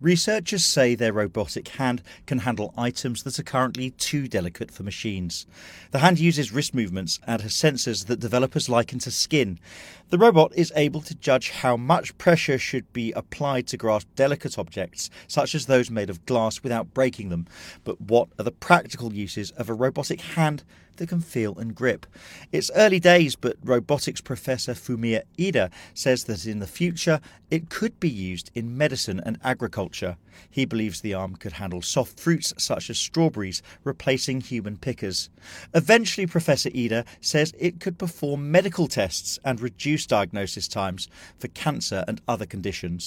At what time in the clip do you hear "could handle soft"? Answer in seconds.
31.36-32.18